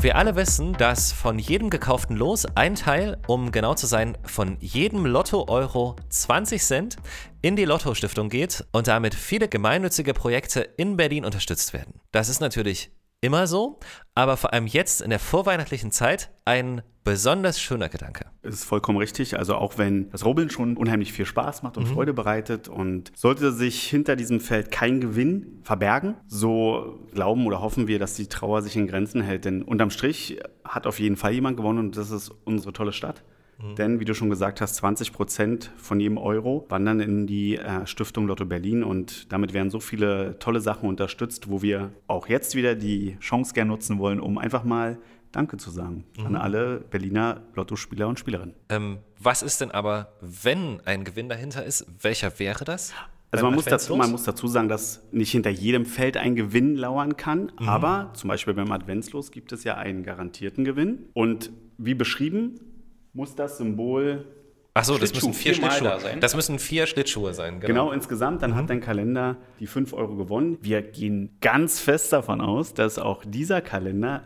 Wir 0.00 0.16
alle 0.16 0.34
wissen, 0.34 0.72
dass 0.72 1.12
von 1.12 1.38
jedem 1.38 1.70
gekauften 1.70 2.16
Los 2.16 2.46
ein 2.56 2.74
Teil, 2.74 3.18
um 3.26 3.52
genau 3.52 3.74
zu 3.74 3.86
sein, 3.86 4.16
von 4.24 4.56
jedem 4.58 5.06
Lotto-Euro 5.06 5.94
20 6.08 6.62
Cent 6.62 6.96
in 7.42 7.54
die 7.54 7.66
Lotto-Stiftung 7.66 8.28
geht 8.28 8.64
und 8.72 8.88
damit 8.88 9.14
viele 9.14 9.46
gemeinnützige 9.46 10.14
Projekte 10.14 10.60
in 10.60 10.96
Berlin 10.96 11.24
unterstützt 11.24 11.72
werden. 11.72 12.00
Das 12.12 12.28
ist 12.28 12.40
natürlich 12.40 12.90
immer 13.20 13.46
so, 13.46 13.78
aber 14.14 14.36
vor 14.36 14.52
allem 14.52 14.66
jetzt 14.66 15.02
in 15.02 15.10
der 15.10 15.18
vorweihnachtlichen 15.18 15.92
Zeit 15.92 16.30
ein 16.44 16.82
besonders 17.04 17.60
schöner 17.60 17.88
Gedanke. 17.88 18.26
Es 18.42 18.54
ist 18.54 18.64
vollkommen 18.64 18.98
richtig. 18.98 19.38
Also 19.38 19.54
auch 19.54 19.78
wenn 19.78 20.10
das 20.10 20.24
Rubbeln 20.24 20.50
schon 20.50 20.76
unheimlich 20.76 21.12
viel 21.12 21.26
Spaß 21.26 21.62
macht 21.62 21.76
und 21.76 21.86
Freude 21.86 22.12
bereitet 22.12 22.68
und 22.68 23.12
sollte 23.16 23.52
sich 23.52 23.82
hinter 23.84 24.16
diesem 24.16 24.40
Feld 24.40 24.70
kein 24.70 25.00
Gewinn 25.00 25.60
verbergen, 25.62 26.16
so 26.26 27.06
glauben 27.12 27.46
oder 27.46 27.60
hoffen 27.60 27.88
wir, 27.88 27.98
dass 27.98 28.14
die 28.14 28.26
Trauer 28.26 28.62
sich 28.62 28.76
in 28.76 28.86
Grenzen 28.86 29.22
hält. 29.22 29.44
Denn 29.44 29.62
unterm 29.62 29.90
Strich 29.90 30.40
hat 30.64 30.86
auf 30.86 31.00
jeden 31.00 31.16
Fall 31.16 31.32
jemand 31.32 31.56
gewonnen 31.56 31.78
und 31.78 31.96
das 31.96 32.10
ist 32.10 32.30
unsere 32.44 32.72
tolle 32.72 32.92
Stadt. 32.92 33.22
Denn, 33.76 34.00
wie 34.00 34.04
du 34.04 34.14
schon 34.14 34.30
gesagt 34.30 34.60
hast, 34.60 34.76
20 34.76 35.12
Prozent 35.12 35.70
von 35.76 36.00
jedem 36.00 36.18
Euro 36.18 36.66
wandern 36.68 37.00
in 37.00 37.26
die 37.26 37.56
äh, 37.56 37.86
Stiftung 37.86 38.26
Lotto 38.26 38.44
Berlin 38.44 38.82
und 38.82 39.32
damit 39.32 39.52
werden 39.52 39.70
so 39.70 39.80
viele 39.80 40.38
tolle 40.38 40.60
Sachen 40.60 40.88
unterstützt, 40.88 41.50
wo 41.50 41.62
wir 41.62 41.92
auch 42.06 42.28
jetzt 42.28 42.54
wieder 42.54 42.74
die 42.74 43.16
Chance 43.20 43.54
gerne 43.54 43.70
nutzen 43.70 43.98
wollen, 43.98 44.20
um 44.20 44.38
einfach 44.38 44.64
mal 44.64 44.98
Danke 45.32 45.58
zu 45.58 45.70
sagen 45.70 46.04
an 46.24 46.34
alle 46.34 46.80
Berliner 46.90 47.42
Lottospieler 47.54 48.08
und 48.08 48.18
Spielerinnen. 48.18 48.56
Ähm, 48.68 48.98
was 49.18 49.42
ist 49.42 49.60
denn 49.60 49.70
aber, 49.70 50.12
wenn 50.20 50.80
ein 50.86 51.04
Gewinn 51.04 51.28
dahinter 51.28 51.64
ist? 51.64 51.86
Welcher 52.02 52.38
wäre 52.40 52.64
das? 52.64 52.92
Also 53.30 53.46
man 53.46 53.54
muss, 53.54 53.64
dazu, 53.64 53.94
man 53.94 54.10
muss 54.10 54.24
dazu 54.24 54.48
sagen, 54.48 54.68
dass 54.68 55.06
nicht 55.12 55.30
hinter 55.30 55.50
jedem 55.50 55.86
Feld 55.86 56.16
ein 56.16 56.34
Gewinn 56.34 56.74
lauern 56.74 57.16
kann, 57.16 57.52
aber 57.58 58.10
zum 58.14 58.26
Beispiel 58.26 58.54
beim 58.54 58.72
Adventslos 58.72 59.30
gibt 59.30 59.52
es 59.52 59.62
ja 59.62 59.76
einen 59.76 60.02
garantierten 60.02 60.64
Gewinn. 60.64 61.06
Und 61.12 61.52
wie 61.78 61.94
beschrieben, 61.94 62.58
muss 63.12 63.34
das 63.34 63.58
Symbol 63.58 64.24
Ach 64.72 64.84
so, 64.84 64.98
das 64.98 65.12
müssen 65.12 65.34
vier 65.34 65.54
Schlittschuhe 65.54 65.88
da 65.88 65.98
sein. 65.98 66.20
Das 66.20 66.36
müssen 66.36 66.58
vier 66.60 66.86
Schlittschuhe 66.86 67.34
sein. 67.34 67.60
Genau. 67.60 67.66
genau 67.66 67.92
insgesamt, 67.92 68.42
dann 68.42 68.54
hat 68.54 68.70
dein 68.70 68.80
Kalender 68.80 69.36
die 69.58 69.66
5 69.66 69.92
Euro 69.92 70.14
gewonnen. 70.14 70.58
Wir 70.62 70.80
gehen 70.82 71.36
ganz 71.40 71.80
fest 71.80 72.12
davon 72.12 72.40
aus, 72.40 72.72
dass 72.72 72.98
auch 72.98 73.24
dieser 73.24 73.62
Kalender 73.62 74.24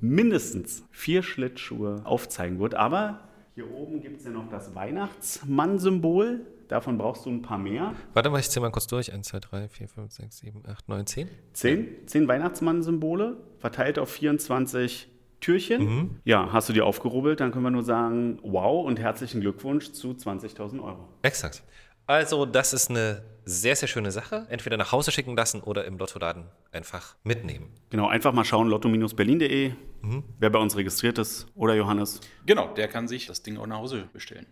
mindestens 0.00 0.84
vier 0.90 1.22
Schlittschuhe 1.22 2.02
aufzeigen 2.04 2.58
wird. 2.58 2.74
Aber 2.74 3.20
hier 3.54 3.70
oben 3.70 4.02
gibt 4.02 4.18
es 4.18 4.26
ja 4.26 4.30
noch 4.30 4.50
das 4.50 4.74
Weihnachtsmann-Symbol. 4.74 6.40
Davon 6.68 6.98
brauchst 6.98 7.24
du 7.24 7.30
ein 7.30 7.42
paar 7.42 7.58
mehr. 7.58 7.94
Warte 8.12 8.28
mal, 8.28 8.40
ich 8.40 8.50
zähle 8.50 8.66
mal 8.66 8.72
kurz 8.72 8.86
durch. 8.88 9.12
1, 9.12 9.28
2, 9.28 9.38
3, 9.38 9.68
4, 9.68 9.88
5, 9.88 10.12
6, 10.12 10.38
7, 10.38 10.62
8, 10.68 10.88
9, 10.88 11.06
10. 11.06 11.28
Zehn, 11.52 11.88
zehn 12.06 12.28
Weihnachtsmann-Symbole, 12.28 13.36
verteilt 13.60 13.98
auf 13.98 14.10
24 14.10 15.08
Türchen. 15.40 16.20
Ja, 16.24 16.52
hast 16.52 16.68
du 16.68 16.72
die 16.72 16.80
aufgerubbelt, 16.80 17.40
dann 17.40 17.52
können 17.52 17.64
wir 17.64 17.70
nur 17.70 17.82
sagen, 17.82 18.38
wow 18.42 18.84
und 18.86 18.98
herzlichen 18.98 19.40
Glückwunsch 19.40 19.92
zu 19.92 20.10
20.000 20.10 20.82
Euro. 20.82 21.08
Exakt. 21.22 21.62
Also, 22.06 22.46
das 22.46 22.72
ist 22.72 22.88
eine 22.90 23.22
sehr, 23.44 23.74
sehr 23.76 23.88
schöne 23.88 24.12
Sache. 24.12 24.46
Entweder 24.48 24.76
nach 24.76 24.92
Hause 24.92 25.10
schicken 25.10 25.36
lassen 25.36 25.60
oder 25.60 25.84
im 25.84 25.98
Lottoladen 25.98 26.44
einfach 26.72 27.16
mitnehmen. 27.24 27.70
Genau, 27.90 28.08
einfach 28.08 28.32
mal 28.32 28.44
schauen, 28.44 28.68
lotto-berlin.de, 28.68 29.72
wer 30.38 30.50
bei 30.50 30.58
uns 30.58 30.76
registriert 30.76 31.18
ist, 31.18 31.48
oder 31.54 31.74
Johannes. 31.74 32.20
Genau, 32.44 32.72
der 32.74 32.88
kann 32.88 33.08
sich 33.08 33.26
das 33.26 33.42
Ding 33.42 33.56
auch 33.56 33.66
nach 33.66 33.78
Hause 33.78 34.08
bestellen. 34.12 34.46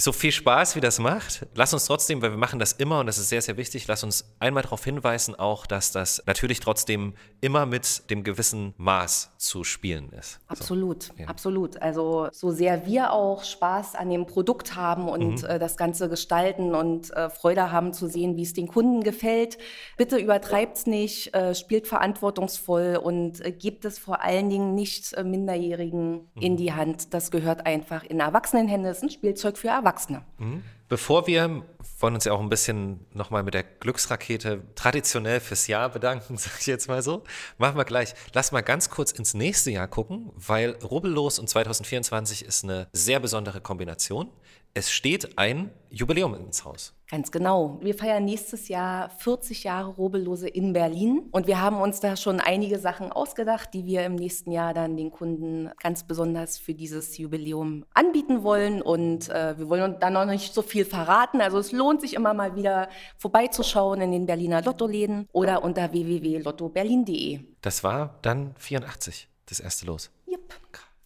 So 0.00 0.12
viel 0.12 0.30
Spaß, 0.30 0.76
wie 0.76 0.80
das 0.80 1.00
macht, 1.00 1.44
lass 1.56 1.74
uns 1.74 1.86
trotzdem, 1.86 2.22
weil 2.22 2.30
wir 2.30 2.38
machen 2.38 2.60
das 2.60 2.70
immer 2.70 3.00
und 3.00 3.06
das 3.06 3.18
ist 3.18 3.30
sehr, 3.30 3.42
sehr 3.42 3.56
wichtig, 3.56 3.88
lass 3.88 4.04
uns 4.04 4.32
einmal 4.38 4.62
darauf 4.62 4.84
hinweisen 4.84 5.34
auch, 5.34 5.66
dass 5.66 5.90
das 5.90 6.22
natürlich 6.24 6.60
trotzdem 6.60 7.14
immer 7.40 7.66
mit 7.66 8.08
dem 8.08 8.22
gewissen 8.22 8.74
Maß 8.76 9.32
zu 9.38 9.64
spielen 9.64 10.10
ist. 10.10 10.38
Absolut, 10.46 11.08
ja. 11.16 11.26
absolut. 11.26 11.82
Also 11.82 12.28
so 12.30 12.52
sehr 12.52 12.86
wir 12.86 13.12
auch 13.12 13.42
Spaß 13.42 13.96
an 13.96 14.08
dem 14.08 14.26
Produkt 14.26 14.76
haben 14.76 15.08
und 15.08 15.42
äh, 15.42 15.58
das 15.58 15.76
Ganze 15.76 16.08
gestalten 16.08 16.76
und 16.76 17.10
äh, 17.16 17.28
Freude 17.28 17.72
haben 17.72 17.92
zu 17.92 18.06
sehen, 18.06 18.36
wie 18.36 18.44
es 18.44 18.52
den 18.52 18.68
Kunden 18.68 19.02
gefällt, 19.02 19.58
bitte 19.96 20.16
übertreibt's 20.16 20.86
nicht, 20.86 21.34
äh, 21.34 21.56
spielt 21.56 21.88
verantwortungsvoll 21.88 23.00
und 23.02 23.44
äh, 23.44 23.50
gebt 23.50 23.84
es 23.84 23.98
vor 23.98 24.22
allen 24.22 24.48
Dingen 24.48 24.76
nicht 24.76 25.12
äh, 25.14 25.24
Minderjährigen 25.24 26.28
in 26.38 26.56
die 26.56 26.72
Hand. 26.72 27.12
Das 27.14 27.32
gehört 27.32 27.66
einfach 27.66 28.04
in 28.04 28.20
Erwachsenenhände. 28.20 28.90
Es 28.90 28.98
ist 28.98 29.02
ein 29.02 29.10
Spielzeug 29.10 29.58
für 29.58 29.66
Erwachsene. 29.66 29.87
Erwachsene. 29.88 30.22
Mhm. 30.38 30.62
Bevor 30.88 31.26
wir 31.26 31.64
wollen 32.00 32.14
uns 32.14 32.24
ja 32.24 32.32
auch 32.32 32.40
ein 32.40 32.48
bisschen 32.48 33.06
nochmal 33.12 33.42
mit 33.42 33.54
der 33.54 33.62
Glücksrakete 33.62 34.62
traditionell 34.74 35.40
fürs 35.40 35.66
Jahr 35.66 35.88
bedanken, 35.90 36.36
sag 36.38 36.60
ich 36.60 36.66
jetzt 36.66 36.88
mal 36.88 37.02
so. 37.02 37.24
Machen 37.58 37.76
wir 37.76 37.84
gleich. 37.84 38.14
Lass 38.32 38.52
mal 38.52 38.62
ganz 38.62 38.90
kurz 38.90 39.12
ins 39.12 39.34
nächste 39.34 39.70
Jahr 39.70 39.88
gucken, 39.88 40.30
weil 40.34 40.76
Rubbellos 40.82 41.38
und 41.38 41.48
2024 41.48 42.44
ist 42.44 42.64
eine 42.64 42.88
sehr 42.92 43.20
besondere 43.20 43.60
Kombination. 43.60 44.30
Es 44.74 44.92
steht 44.92 45.38
ein 45.38 45.70
Jubiläum 45.90 46.34
ins 46.34 46.64
Haus. 46.64 46.94
Ganz 47.10 47.30
genau. 47.30 47.78
Wir 47.80 47.94
feiern 47.94 48.26
nächstes 48.26 48.68
Jahr 48.68 49.08
40 49.08 49.64
Jahre 49.64 49.88
Robellose 49.92 50.46
in 50.46 50.74
Berlin 50.74 51.22
und 51.32 51.46
wir 51.46 51.58
haben 51.60 51.80
uns 51.80 52.00
da 52.00 52.16
schon 52.16 52.38
einige 52.38 52.78
Sachen 52.78 53.10
ausgedacht, 53.10 53.72
die 53.72 53.86
wir 53.86 54.04
im 54.04 54.14
nächsten 54.14 54.52
Jahr 54.52 54.74
dann 54.74 54.98
den 54.98 55.10
Kunden 55.10 55.70
ganz 55.82 56.06
besonders 56.06 56.58
für 56.58 56.74
dieses 56.74 57.16
Jubiläum 57.16 57.86
anbieten 57.94 58.42
wollen 58.42 58.82
und 58.82 59.30
äh, 59.30 59.58
wir 59.58 59.70
wollen 59.70 59.96
da 60.00 60.10
noch 60.10 60.26
nicht 60.26 60.52
so 60.52 60.60
viel 60.60 60.77
verraten. 60.84 61.40
Also 61.40 61.58
es 61.58 61.72
lohnt 61.72 62.00
sich 62.00 62.14
immer 62.14 62.34
mal 62.34 62.56
wieder 62.56 62.88
vorbeizuschauen 63.16 64.00
in 64.00 64.12
den 64.12 64.26
Berliner 64.26 64.62
Lottoläden 64.62 65.28
oder 65.32 65.62
unter 65.62 65.92
www.lottoberlin.de. 65.92 67.40
Das 67.60 67.84
war 67.84 68.18
dann 68.22 68.54
84, 68.58 69.28
das 69.46 69.60
erste 69.60 69.86
Los. 69.86 70.10
Jupp, 70.26 70.54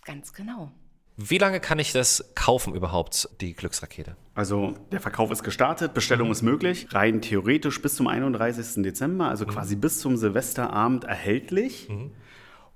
ganz 0.05 0.33
genau. 0.33 0.71
Wie 1.17 1.39
lange 1.39 1.61
kann 1.61 1.79
ich 1.79 1.93
das 1.93 2.33
kaufen 2.35 2.75
überhaupt, 2.75 3.29
die 3.41 3.53
Glücksrakete? 3.53 4.17
Also 4.35 4.75
der 4.91 5.01
Verkauf 5.01 5.31
ist 5.31 5.43
gestartet, 5.43 5.93
Bestellung 5.93 6.31
ist 6.31 6.43
möglich, 6.43 6.89
rein 6.93 7.21
theoretisch 7.21 7.83
bis 7.83 7.97
zum 7.97 8.09
31. 8.09 8.83
Dezember, 8.83 9.29
also 9.29 9.45
quasi 9.45 9.77
bis 9.77 10.01
zum 10.01 10.17
Silvesterabend 10.17 11.05
erhältlich. 11.05 11.89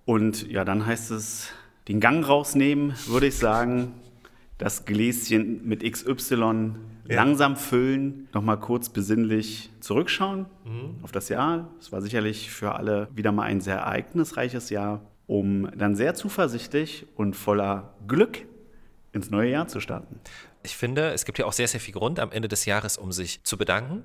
Und 0.05 0.47
ja, 0.49 0.65
dann 0.65 0.85
heißt 0.85 1.11
es, 1.13 1.49
den 1.89 1.99
Gang 1.99 2.27
rausnehmen, 2.29 2.95
würde 3.07 3.29
ich 3.29 3.39
sagen, 3.39 3.95
das 4.59 4.85
Gläschen 4.85 5.67
mit 5.67 5.83
XY 5.83 6.75
langsam 7.05 7.57
füllen, 7.57 8.29
nochmal 8.33 8.59
kurz 8.59 8.89
besinnlich 8.89 9.71
zurückschauen 9.81 10.47
auf 11.03 11.13
das 11.13 11.29
Jahr. 11.29 11.69
Es 11.79 11.93
war 11.93 12.01
sicherlich 12.01 12.51
für 12.51 12.75
alle 12.75 13.09
wieder 13.15 13.33
mal 13.33 13.45
ein 13.45 13.61
sehr 13.61 13.77
ereignisreiches 13.77 14.71
Jahr, 14.71 15.03
um 15.27 15.71
dann 15.77 15.95
sehr 15.95 16.15
zuversichtlich 16.15 17.07
und 17.17 17.35
voller 17.35 17.95
Glück 18.09 18.47
ins 19.13 19.31
neue 19.31 19.51
Jahr 19.51 19.69
zu 19.69 19.81
starten. 19.81 20.21
Ich 20.63 20.77
finde, 20.77 21.13
es 21.13 21.25
gibt 21.25 21.39
ja 21.39 21.47
auch 21.47 21.53
sehr, 21.53 21.69
sehr 21.69 21.81
viel 21.81 21.95
Grund 21.95 22.19
am 22.19 22.33
Ende 22.33 22.49
des 22.49 22.65
Jahres, 22.65 22.99
um 22.99 23.13
sich 23.13 23.45
zu 23.45 23.57
bedanken 23.57 24.05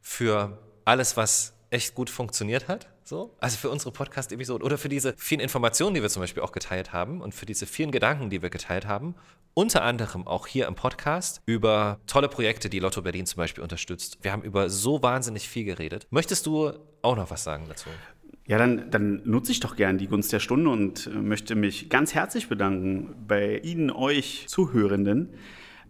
für 0.00 0.58
alles, 0.84 1.16
was 1.16 1.54
echt 1.70 1.94
gut 1.94 2.10
funktioniert 2.10 2.68
hat. 2.68 2.91
So. 3.04 3.34
Also 3.40 3.56
für 3.56 3.70
unsere 3.70 3.92
Podcast-Episode 3.92 4.64
oder 4.64 4.78
für 4.78 4.88
diese 4.88 5.14
vielen 5.16 5.40
Informationen, 5.40 5.94
die 5.94 6.02
wir 6.02 6.08
zum 6.08 6.22
Beispiel 6.22 6.42
auch 6.42 6.52
geteilt 6.52 6.92
haben 6.92 7.20
und 7.20 7.34
für 7.34 7.46
diese 7.46 7.66
vielen 7.66 7.90
Gedanken, 7.90 8.30
die 8.30 8.42
wir 8.42 8.50
geteilt 8.50 8.86
haben. 8.86 9.14
Unter 9.54 9.82
anderem 9.82 10.26
auch 10.26 10.46
hier 10.46 10.66
im 10.66 10.74
Podcast 10.74 11.42
über 11.44 11.98
tolle 12.06 12.28
Projekte, 12.28 12.70
die 12.70 12.78
Lotto 12.78 13.02
Berlin 13.02 13.26
zum 13.26 13.36
Beispiel 13.38 13.62
unterstützt. 13.62 14.18
Wir 14.22 14.32
haben 14.32 14.42
über 14.42 14.70
so 14.70 15.02
wahnsinnig 15.02 15.48
viel 15.48 15.64
geredet. 15.64 16.06
Möchtest 16.10 16.46
du 16.46 16.72
auch 17.02 17.16
noch 17.16 17.30
was 17.30 17.44
sagen 17.44 17.66
dazu? 17.68 17.90
Ja, 18.46 18.58
dann, 18.58 18.90
dann 18.90 19.22
nutze 19.24 19.52
ich 19.52 19.60
doch 19.60 19.76
gern 19.76 19.98
die 19.98 20.08
Gunst 20.08 20.32
der 20.32 20.40
Stunde 20.40 20.70
und 20.70 21.06
äh, 21.06 21.10
möchte 21.10 21.54
mich 21.54 21.88
ganz 21.88 22.14
herzlich 22.14 22.48
bedanken 22.48 23.14
bei 23.26 23.58
Ihnen, 23.58 23.90
euch 23.90 24.46
Zuhörenden. 24.48 25.34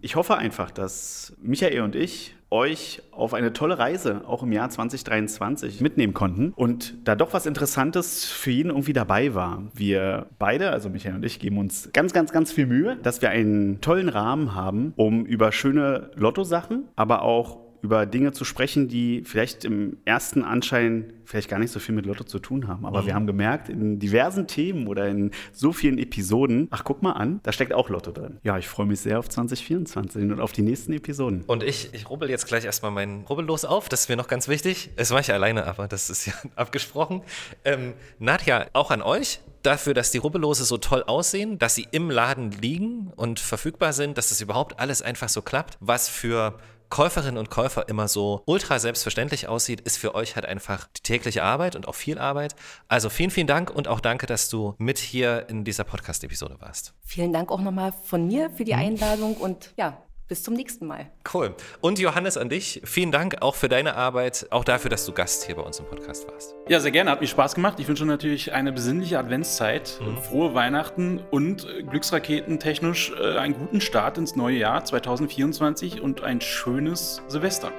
Ich 0.00 0.16
hoffe 0.16 0.36
einfach, 0.36 0.70
dass 0.70 1.34
Michael 1.40 1.80
und 1.80 1.94
ich 1.94 2.34
euch 2.52 3.02
auf 3.10 3.34
eine 3.34 3.52
tolle 3.52 3.78
Reise 3.78 4.22
auch 4.26 4.42
im 4.42 4.52
Jahr 4.52 4.68
2023 4.70 5.80
mitnehmen 5.80 6.14
konnten 6.14 6.52
und 6.54 6.94
da 7.04 7.16
doch 7.16 7.32
was 7.32 7.46
Interessantes 7.46 8.26
für 8.26 8.50
jeden 8.50 8.68
irgendwie 8.68 8.92
dabei 8.92 9.34
war. 9.34 9.64
Wir 9.74 10.26
beide, 10.38 10.70
also 10.70 10.90
Michael 10.90 11.16
und 11.16 11.24
ich, 11.24 11.40
geben 11.40 11.58
uns 11.58 11.90
ganz, 11.92 12.12
ganz, 12.12 12.30
ganz 12.30 12.52
viel 12.52 12.66
Mühe, 12.66 12.96
dass 13.02 13.22
wir 13.22 13.30
einen 13.30 13.80
tollen 13.80 14.08
Rahmen 14.08 14.54
haben, 14.54 14.92
um 14.96 15.24
über 15.24 15.50
schöne 15.50 16.10
Lottosachen, 16.14 16.84
aber 16.94 17.22
auch 17.22 17.61
über 17.82 18.06
Dinge 18.06 18.32
zu 18.32 18.44
sprechen, 18.44 18.88
die 18.88 19.22
vielleicht 19.24 19.64
im 19.64 19.98
ersten 20.04 20.44
Anschein 20.44 21.12
vielleicht 21.24 21.48
gar 21.48 21.58
nicht 21.58 21.72
so 21.72 21.80
viel 21.80 21.94
mit 21.94 22.06
Lotto 22.06 22.24
zu 22.24 22.38
tun 22.38 22.68
haben. 22.68 22.86
Aber 22.86 23.06
wir 23.06 23.14
haben 23.14 23.26
gemerkt, 23.26 23.68
in 23.68 23.98
diversen 23.98 24.46
Themen 24.46 24.86
oder 24.86 25.08
in 25.08 25.32
so 25.52 25.72
vielen 25.72 25.98
Episoden, 25.98 26.68
ach 26.70 26.84
guck 26.84 27.02
mal 27.02 27.12
an, 27.12 27.40
da 27.42 27.52
steckt 27.52 27.72
auch 27.72 27.88
Lotto 27.88 28.12
drin. 28.12 28.38
Ja, 28.44 28.58
ich 28.58 28.68
freue 28.68 28.86
mich 28.86 29.00
sehr 29.00 29.18
auf 29.18 29.28
2024 29.28 30.22
und 30.22 30.40
auf 30.40 30.52
die 30.52 30.62
nächsten 30.62 30.92
Episoden. 30.92 31.42
Und 31.46 31.62
ich, 31.62 31.92
ich 31.92 32.08
rubbel 32.08 32.30
jetzt 32.30 32.46
gleich 32.46 32.64
erstmal 32.64 32.92
mein 32.92 33.24
Rubbellos 33.28 33.64
auf. 33.64 33.88
Das 33.88 34.02
ist 34.02 34.08
mir 34.08 34.16
noch 34.16 34.28
ganz 34.28 34.46
wichtig. 34.46 34.90
Das 34.96 35.10
mache 35.10 35.22
ich 35.22 35.32
alleine, 35.32 35.66
aber 35.66 35.88
das 35.88 36.08
ist 36.10 36.26
ja 36.26 36.34
abgesprochen. 36.56 37.22
Ähm, 37.64 37.94
Nadja, 38.18 38.66
auch 38.72 38.90
an 38.90 39.02
euch. 39.02 39.40
Dafür, 39.62 39.94
dass 39.94 40.10
die 40.10 40.18
Rubbellose 40.18 40.64
so 40.64 40.76
toll 40.76 41.04
aussehen, 41.04 41.56
dass 41.58 41.76
sie 41.76 41.86
im 41.92 42.10
Laden 42.10 42.50
liegen 42.50 43.12
und 43.14 43.38
verfügbar 43.38 43.92
sind, 43.92 44.18
dass 44.18 44.30
das 44.30 44.40
überhaupt 44.40 44.80
alles 44.80 45.02
einfach 45.02 45.28
so 45.28 45.40
klappt, 45.40 45.78
was 45.78 46.08
für 46.08 46.58
Käuferinnen 46.92 47.38
und 47.38 47.48
Käufer 47.48 47.88
immer 47.88 48.06
so 48.06 48.42
ultra 48.44 48.78
selbstverständlich 48.78 49.48
aussieht, 49.48 49.80
ist 49.80 49.96
für 49.96 50.14
euch 50.14 50.36
halt 50.36 50.44
einfach 50.44 50.88
die 50.94 51.00
tägliche 51.00 51.42
Arbeit 51.42 51.74
und 51.74 51.88
auch 51.88 51.94
viel 51.94 52.18
Arbeit. 52.18 52.54
Also 52.86 53.08
vielen, 53.08 53.30
vielen 53.30 53.46
Dank 53.46 53.70
und 53.70 53.88
auch 53.88 53.98
danke, 53.98 54.26
dass 54.26 54.50
du 54.50 54.74
mit 54.76 54.98
hier 54.98 55.46
in 55.48 55.64
dieser 55.64 55.84
Podcast-Episode 55.84 56.56
warst. 56.60 56.92
Vielen 57.02 57.32
Dank 57.32 57.50
auch 57.50 57.62
nochmal 57.62 57.94
von 58.04 58.26
mir 58.26 58.50
für 58.50 58.64
die 58.64 58.74
Einladung 58.74 59.38
und 59.38 59.72
ja, 59.78 60.02
bis 60.28 60.42
zum 60.42 60.54
nächsten 60.54 60.86
Mal. 60.86 61.10
Cool. 61.32 61.54
Und 61.80 61.98
Johannes 61.98 62.36
an 62.36 62.48
dich, 62.48 62.80
vielen 62.84 63.12
Dank 63.12 63.42
auch 63.42 63.54
für 63.54 63.68
deine 63.68 63.96
Arbeit, 63.96 64.46
auch 64.50 64.64
dafür, 64.64 64.90
dass 64.90 65.04
du 65.04 65.12
Gast 65.12 65.44
hier 65.44 65.56
bei 65.56 65.62
uns 65.62 65.78
im 65.78 65.86
Podcast 65.86 66.26
warst. 66.30 66.54
Ja, 66.68 66.80
sehr 66.80 66.90
gerne. 66.90 67.10
Hat 67.10 67.20
mich 67.20 67.30
Spaß 67.30 67.54
gemacht. 67.54 67.78
Ich 67.80 67.88
wünsche 67.88 68.06
natürlich 68.06 68.52
eine 68.52 68.72
besinnliche 68.72 69.18
Adventszeit, 69.18 70.00
frohe 70.22 70.54
Weihnachten 70.54 71.20
und 71.30 71.66
äh, 71.66 71.82
Glücksraketen 71.82 72.58
technisch 72.58 73.12
äh, 73.20 73.38
einen 73.38 73.54
guten 73.54 73.80
Start 73.80 74.18
ins 74.18 74.36
neue 74.36 74.56
Jahr 74.56 74.84
2024 74.84 76.00
und 76.00 76.22
ein 76.22 76.40
schönes 76.40 77.22
Silvester. 77.28 77.72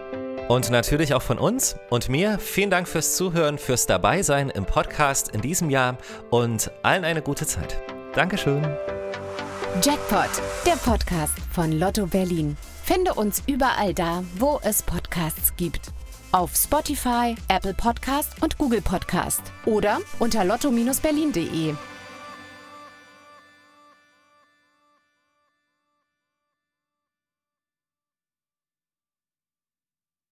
Und 0.49 0.69
natürlich 0.69 1.13
auch 1.13 1.21
von 1.21 1.39
uns 1.39 1.77
und 1.89 2.09
mir 2.09 2.37
vielen 2.37 2.69
Dank 2.69 2.87
fürs 2.87 3.15
Zuhören, 3.15 3.57
fürs 3.57 3.87
Dabeisein 3.87 4.49
im 4.49 4.65
Podcast 4.65 5.33
in 5.33 5.41
diesem 5.41 5.69
Jahr 5.69 5.97
und 6.29 6.69
allen 6.83 7.05
eine 7.05 7.21
gute 7.21 7.47
Zeit. 7.47 7.81
Dankeschön. 8.13 8.63
Jackpot, 9.81 10.29
der 10.67 10.75
Podcast 10.75 11.33
von 11.51 11.71
Lotto 11.71 12.05
Berlin. 12.05 12.55
Finde 12.83 13.15
uns 13.15 13.41
überall 13.47 13.93
da, 13.93 14.23
wo 14.37 14.59
es 14.63 14.83
Podcasts 14.83 15.55
gibt. 15.57 15.91
Auf 16.31 16.55
Spotify, 16.55 17.35
Apple 17.47 17.73
Podcast 17.73 18.41
und 18.43 18.57
Google 18.59 18.81
Podcast. 18.81 19.41
Oder 19.65 19.99
unter 20.19 20.45
lotto-berlin.de. 20.45 21.73